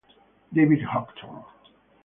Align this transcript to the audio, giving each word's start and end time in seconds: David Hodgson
David 0.51 0.81
Hodgson 0.81 1.45